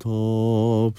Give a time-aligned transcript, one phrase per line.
[0.00, 0.96] top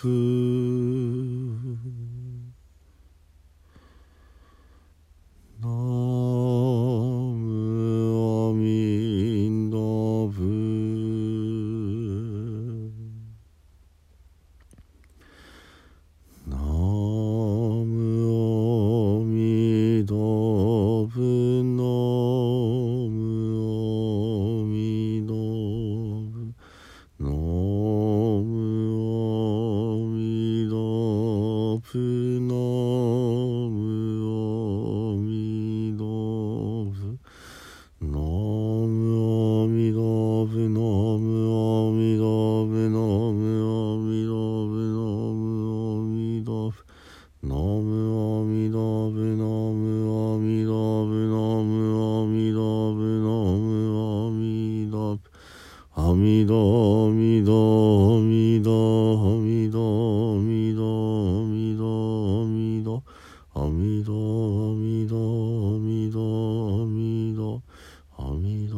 [68.24, 68.78] アミダア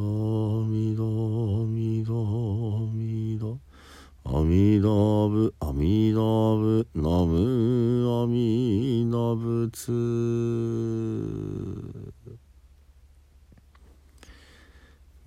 [0.69, 1.05] ミダア
[1.67, 2.15] ミダア
[2.93, 3.45] ミダ
[4.23, 9.91] アミダブアミダブナムアミダブツ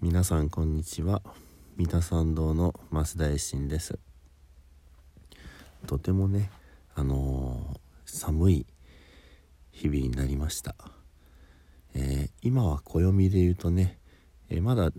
[0.00, 1.20] 皆さんこんにちは
[1.76, 3.98] 三田参道の増田衛進です
[5.86, 6.50] とてもね
[6.94, 8.66] あのー寒い
[9.72, 10.74] 日々になりました、
[11.92, 13.98] えー今は暦で言うとね、
[14.48, 14.90] えーまだ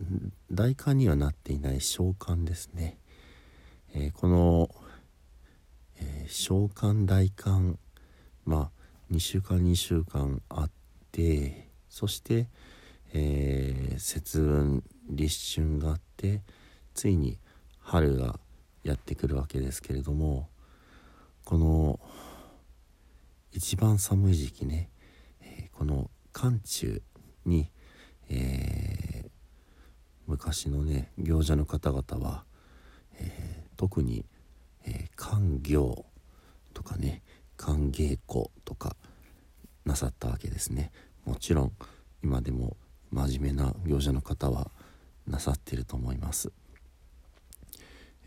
[0.52, 2.98] 大寒にはなっていない小寒ですね、
[3.94, 4.70] えーこの、
[5.98, 7.80] えー小寒大寒
[8.46, 10.72] まあ2週間2週間あっ
[11.12, 12.50] てそして、
[13.14, 16.42] え節分立春があって
[16.94, 17.40] ついに
[17.80, 18.40] 春が
[18.84, 20.50] やってくるわけですけれども
[21.46, 22.00] この
[23.54, 24.90] 一番寒い時期ね、
[25.42, 27.02] えこの寒中
[27.46, 27.72] に、
[28.30, 29.07] えー
[30.28, 32.44] 昔のね行者の方々は、
[33.20, 34.26] えー特に、
[34.86, 36.06] えー行
[36.74, 37.22] とかね
[37.58, 38.96] 寒稽古とか
[39.86, 40.92] なさったわけですね。
[41.26, 41.72] もちろん
[42.24, 42.76] 今でも
[43.12, 44.72] 真面目な行者の方は
[45.28, 46.52] なさってると思います、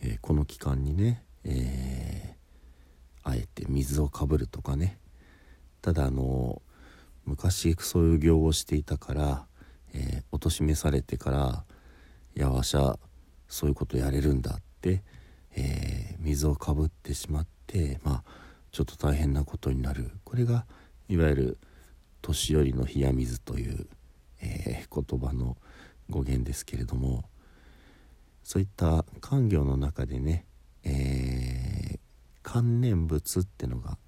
[0.02, 2.40] えーこの期間にね、えー
[3.22, 4.98] あえて水をかぶるとかね。
[5.82, 6.62] ただあの
[7.26, 9.46] 昔そういう行をしていたから、
[9.92, 11.64] えー、おとしめされてから
[12.34, 12.98] 「やわしゃ
[13.48, 15.02] そういうことやれるんだ」って、
[15.52, 18.24] えー水をかぶってしまってまあ
[18.72, 20.66] ちょっと大変なことになるこれが
[21.08, 21.58] いわゆる
[22.20, 23.88] 「年寄りの冷や水」という、
[24.40, 25.56] えー言葉の
[26.10, 27.24] 語源ですけれども
[28.42, 30.46] そういった官業の中でね、
[30.82, 32.00] えー
[32.42, 33.98] 観念仏ってのが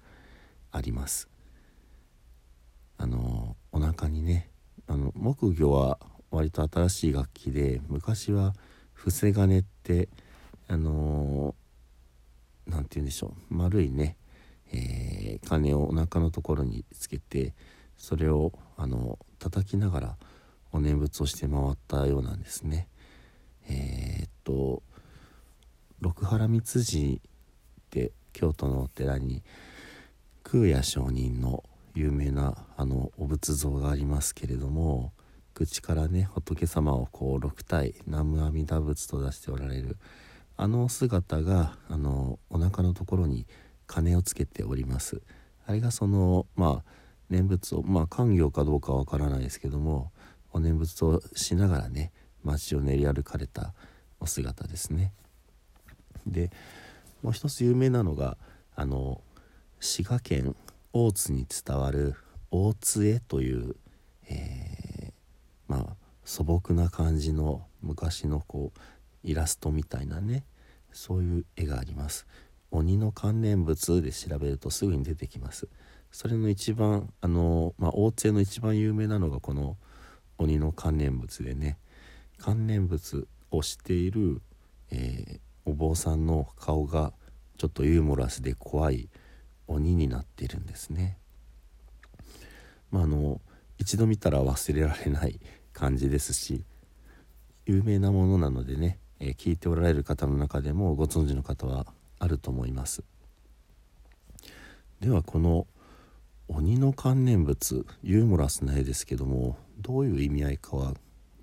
[0.71, 1.29] あります。
[2.97, 4.49] あのお腹にね
[4.87, 5.99] あの木魚は
[6.33, 8.55] 割と新しい楽器で昔は
[8.93, 10.09] 伏せ金って
[10.67, 11.53] あの
[12.65, 14.17] なんて言うんでしょう丸いね、
[14.71, 17.53] えー鐘をお腹のところにつけて
[17.97, 20.17] それをあの叩きながら
[20.71, 22.87] お念仏をして回ったようなんですね。
[23.67, 24.81] えーっと
[25.99, 29.43] 六原光次って京都のお寺に
[30.43, 35.11] 空也上人の有名なあのお仏像がありますけれども
[35.53, 39.97] 口からね仏様をこう六体南無阿弥陀仏と出しておられる
[40.57, 43.45] あの姿があのお腹のところに
[43.87, 45.21] 鐘をつけております。
[45.65, 46.91] あれがそのまあ
[47.29, 50.11] 念仏をまあ官業かどうかはわからないですけども
[50.51, 52.11] お念仏をしながらね
[52.43, 53.73] 街を練り歩かれた
[54.19, 55.13] お姿ですね。
[56.25, 56.51] で
[57.21, 58.37] もう一つ有名なのが
[58.75, 59.21] あの
[59.79, 60.55] 滋賀県
[60.93, 62.15] 大津に伝わる
[62.51, 63.75] 大津絵という、
[64.29, 64.62] えー
[65.67, 68.79] まあ素朴な感じの昔のこう
[69.23, 70.45] イラストみたいなね
[70.91, 72.27] そういう絵があります
[72.71, 75.67] 鬼の観念仏で調べるとすぐに出てきます
[76.11, 79.77] それの一番あの、まあ、大津の一番有名なのがこの
[80.37, 81.77] 鬼の観念仏でね
[82.37, 84.41] 観念仏をしている、
[84.91, 87.13] えーお坊さんの顔が
[87.57, 89.09] ちょっとユーモラスで怖い
[89.67, 91.17] 鬼になってるんですね。
[92.91, 93.39] まああの
[93.83, 95.41] 一度見たら忘れられない
[95.73, 96.63] 感じですし
[97.65, 101.85] 有名なものなのでね、えー、聞いておられる方の中でもご存知の方は
[102.17, 103.03] あると思います。
[105.01, 105.67] ではこの
[106.47, 110.93] 鬼の観念物ユーモラスな絵ですけどもどういう意味合いかは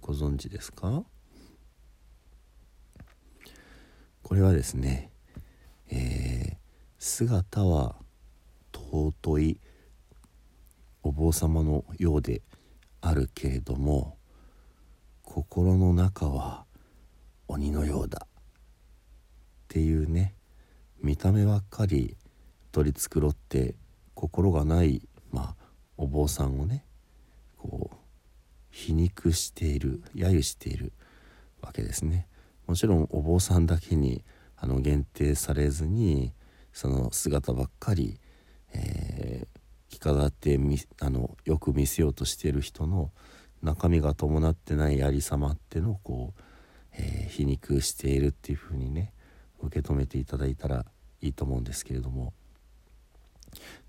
[0.00, 1.04] ご存知ですか？
[4.22, 5.10] これはですね、
[5.90, 6.56] えー、
[6.98, 7.96] 姿は
[8.72, 9.60] 尊い
[11.10, 12.40] お坊様のようで
[13.00, 14.16] あるけれども
[15.24, 16.66] 心の中は
[17.48, 18.28] 鬼のようだっ
[19.66, 20.36] ていうね
[21.02, 22.16] 見た目ばっかり
[22.70, 23.74] 取り繕って
[24.14, 25.02] 心がない
[25.32, 25.64] まあ
[25.96, 26.84] お坊さんをね
[27.58, 27.96] こう
[28.70, 30.92] 皮肉している揶揄している
[31.60, 32.28] わけですね。
[32.68, 34.22] もちろんお坊さんだけに
[34.56, 36.32] あの限定されずに
[36.72, 38.20] その姿ばっかり、
[38.72, 39.49] えー、
[40.00, 43.10] 着飾ってみあのよく見せようとしてる人の
[43.62, 46.40] 中身が伴ってないありさまってのをこう、
[46.94, 49.12] えー、皮肉しているっていうふうにね
[49.60, 50.86] 受け止めていただいたら
[51.20, 52.32] いいと思うんですけれども。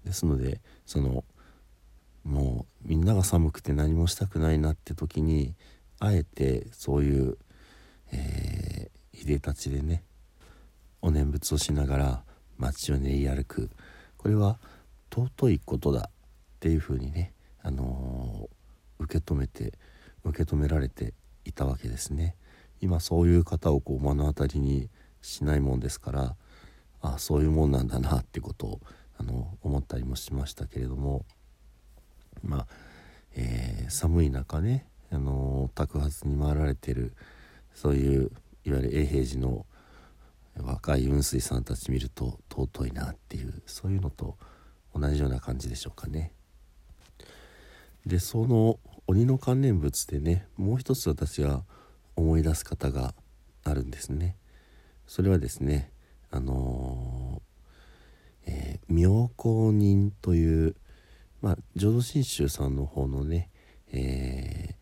[0.04, 1.24] ですのでその
[2.24, 5.54] もうみんなが寒くて何もしたくないなって時に
[6.00, 7.38] あえてそういう、
[8.12, 10.04] えー、いでたちでね
[11.02, 12.24] お念仏をしながら
[12.58, 13.69] 街を練り歩く。
[14.18, 14.60] これは
[15.12, 16.12] 尊いことだっ
[16.60, 19.74] ていうふうにね、あのー、受け止めて
[20.24, 21.13] 受け止められて
[21.46, 22.36] いたわけですね。
[22.81, 24.90] 今そういう方をこう目の当たりに
[25.22, 26.36] しないもんですから
[27.02, 28.80] あそういうもんなんだなってことを
[29.18, 31.25] あの思ったりもしましたけれども
[32.44, 32.68] まあ、
[33.36, 37.13] えー、寒い中ね、あの托発に回られてる
[37.75, 38.31] そういう
[38.66, 39.66] いわゆる永平寺の
[40.58, 44.38] 若い雲水さんたち見ると尊いなっていうそういうのと
[44.94, 46.32] 同じような感じでしょうかね。
[48.06, 51.64] でその鬼の関連物でねもう一つ私が
[52.16, 53.14] 思い出す方が
[53.64, 54.38] あるんですね。
[55.06, 55.92] それはですね
[56.30, 60.76] あのー、えー、妙高人という
[61.42, 63.50] まあ浄土真宗さんの方のね、
[63.92, 64.76] え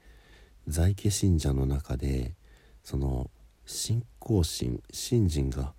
[0.68, 2.36] ー、在家信者の中で
[2.84, 3.30] その
[3.66, 5.74] 信仰心信心が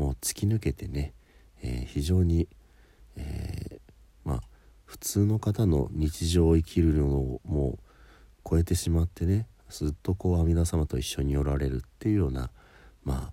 [0.00, 1.12] もう突き抜けてね、
[1.62, 2.48] えー、非常に、
[4.90, 7.78] 普通の方の日常を生きるのをもう
[8.44, 12.50] 超えてしまってねずっとこう阿弥陀様と一緒におられるっていうような
[13.04, 13.32] まあ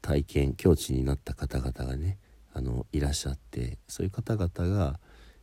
[0.00, 2.18] 体験境地になった方々がね
[2.52, 4.98] あのいらっしゃってそういう方々が、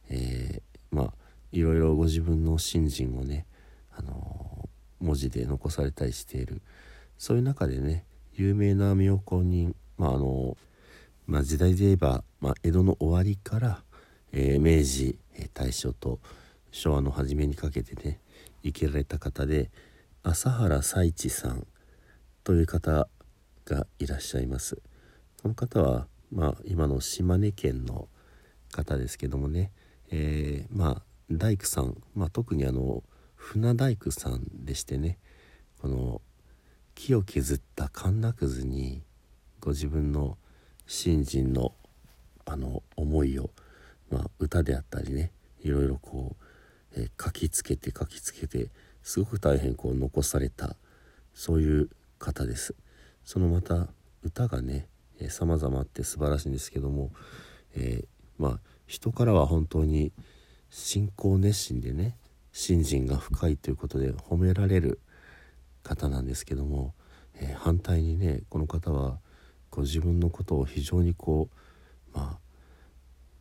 [0.10, 1.14] えー、まあ
[1.54, 3.46] いろいろご自分の信心をね、
[3.96, 4.70] あの
[5.00, 6.62] 文字で残されたりしている。
[7.18, 8.04] そういう中でね
[8.34, 10.58] 有名な妙高人まああの、
[11.28, 13.84] まあ、時代で言えば、まあ、江戸の終わりから、
[14.34, 16.20] えー、明治、え大正と
[16.72, 18.20] 昭和の初めにかけてね
[18.64, 19.72] 生きられた方で
[20.22, 21.66] 朝原佐一さん
[22.44, 23.08] という方
[23.66, 24.82] がいらっしゃいます。
[25.42, 28.10] この方は、まあ、今の島根県の
[28.72, 29.72] 方ですけどもね、
[30.12, 31.02] えー、まあ
[31.32, 33.04] 大工さん、まあ、特にあの
[33.36, 35.18] 船大工さんでしてね
[35.82, 36.22] この
[36.96, 39.02] 木を削ったカンナくずに
[39.62, 40.38] ご自分の
[40.86, 41.74] 信心の
[42.46, 43.52] あの思いを、
[44.10, 46.36] まあ、歌であったりねいろいろこ
[46.96, 48.70] う、えー、書きつけて書きつけて
[49.04, 50.76] すごく大変こう残された
[51.34, 52.76] そういう方です。
[53.24, 53.88] そのまた
[54.24, 54.88] 歌がね
[55.30, 57.12] さまざまあって素晴らしいんですけども、
[57.76, 58.06] えー、
[58.38, 60.12] まあ人からは本当に
[60.70, 62.18] 信仰熱心でね
[62.52, 65.00] 信心が深いということで褒められる
[65.84, 66.94] 方なんですけども、
[67.36, 69.20] えー、反対にねこの方は
[69.70, 71.50] こう自分のことを非常にこ
[72.14, 72.49] うまあ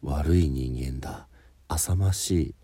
[0.02, 1.28] 悪い人間だ。
[1.68, 2.54] 浅ましい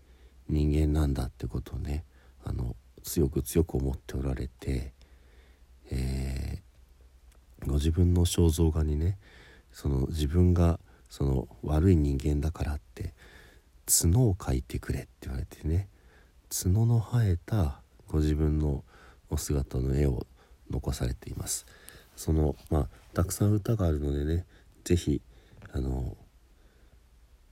[0.49, 2.03] 人間なんだってことをね
[2.43, 4.93] あの強く強く思っておられて、
[5.91, 9.17] えー、ご自分の肖像画にね
[9.71, 13.13] その自分がその悪い人間だからって
[13.85, 15.87] 角を描いてくれって言われてね
[16.49, 18.83] 角の生えたご自分の
[19.29, 20.25] お姿の絵を
[20.69, 21.65] 残されています。
[22.15, 24.45] そのまあたくさん歌があるのでね
[24.83, 25.21] 是非
[25.73, 26.15] あの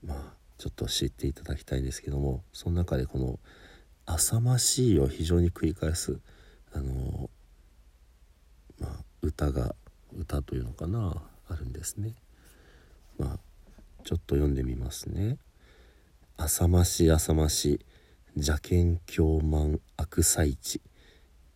[0.06, 3.40] まあちょっと知っていただきたいんですけどもその中でこの
[4.06, 6.20] 「浅ましい」を非常に繰り返す
[6.74, 7.30] あの
[8.80, 9.76] まあ歌が
[10.14, 12.16] 歌というのかなあるんですね。
[13.18, 13.40] まあ
[14.04, 15.38] ちょっと読んでみますね。
[16.38, 17.80] 浅まし浅まし
[18.36, 20.82] 邪剣狂慢悪祭地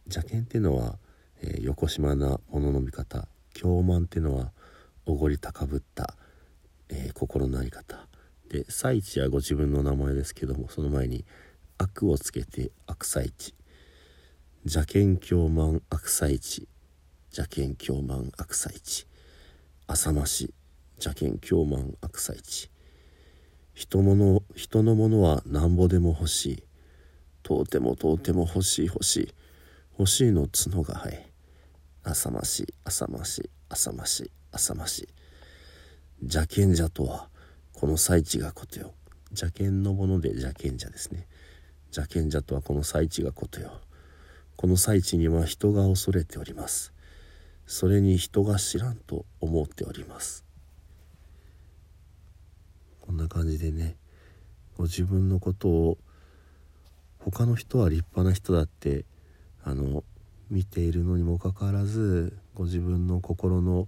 [0.05, 0.99] 邪剣っていうのは、
[1.41, 4.51] えー、横島な物のの見方狂慢っていうのは
[5.05, 6.15] おごり高ぶった、
[6.89, 8.07] えー、心の在り方
[8.49, 11.25] で祭地はご自分の名前ですけどもその前に
[11.77, 13.53] 悪をつけて悪祭地
[14.63, 16.67] 邪剣狂満悪妻地
[17.31, 19.07] 邪剣狂満悪妻地
[19.87, 20.53] 浅まし
[20.95, 22.69] 邪剣狂満悪妻地
[23.77, 26.63] 人物人のものはなんぼでも欲しい。
[27.43, 29.33] とうてもとうても欲しい欲しい。
[29.99, 31.27] 欲しいの角が生え。
[32.03, 35.07] 浅まし浅まし浅まし浅まし
[36.21, 37.29] 邪剣者とは
[37.79, 38.95] この最地がことよ。
[39.29, 41.27] 邪剣のもので邪剣者ですね。
[41.95, 43.71] 邪剣者とはこの最地がことよ。
[44.55, 46.91] この最地には人が恐れております。
[47.67, 50.43] それに人が知らんと思っております。
[53.01, 53.95] こんな感じでね
[54.75, 55.97] ご自分のことを
[57.19, 59.05] 他の人は立派な人だって
[59.63, 60.03] あの
[60.49, 63.87] 見ているのにもかかわらずご自分の心の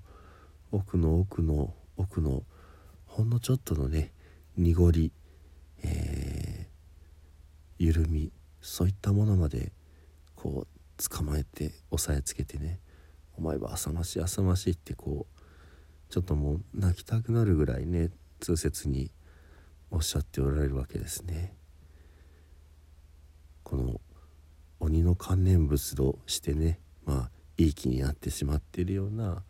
[0.72, 2.44] 奥の奥の奥の
[3.20, 4.14] ほんのちょっとのね
[4.56, 5.12] 濁り、
[5.84, 9.74] えー、緩みそういったものまで
[10.38, 12.80] こう捕まえて押さえつけてね
[13.36, 15.42] 「お前は浅ましい浅ましい」ってこう
[16.10, 18.10] ちょっともう泣きたくなるぐらいね
[18.40, 19.12] 痛切に
[19.92, 21.54] おっしゃっておられるわけですね。
[23.64, 24.00] この
[24.80, 29.44] 鬼の観念物としてねまあいい気になってしまっているような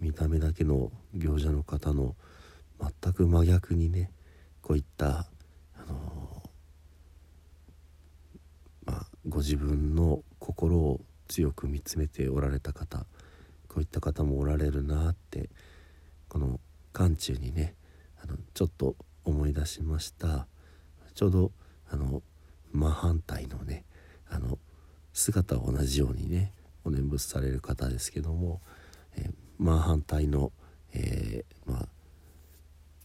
[0.00, 2.14] 見た目だけの行者の方の
[2.80, 4.10] 全く真逆にね
[4.62, 5.26] こういった
[5.76, 6.42] あの
[8.84, 13.06] まあご自分の心を強く見つめておられた方
[13.68, 15.48] こういった方もおられるなって
[16.28, 16.60] この
[16.92, 17.74] 眼中にね
[18.22, 20.46] あのちょっと思い出しました。
[21.14, 21.52] ちょうど
[21.90, 22.22] あの
[22.72, 23.84] 真反対のね
[24.28, 24.58] あの
[25.12, 26.52] 姿は同じようにね
[26.84, 28.60] お念仏される方ですけども、
[29.16, 30.52] えー、真反対の、
[30.92, 31.88] えー、まあ、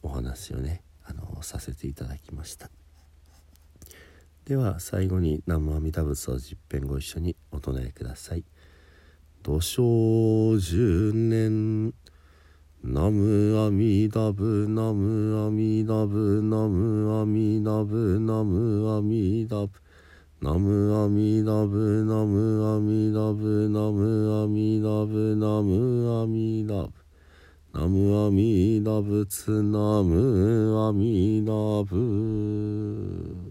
[0.01, 2.69] お話をねあのさせていただきました。
[4.45, 8.43] では最後に南無阿弥陀仏を十遍ご一緒にお唱えください。
[9.43, 11.93] 土生十年
[12.83, 19.71] ナムアミダブナムアミダブナムアミダブナムアミダブ
[20.41, 26.93] ナムアミダブナムアミダブナムアミダブナムアミダブ。
[27.73, 31.51] ナムアミダブツナムアミダ
[31.83, 33.48] ブ。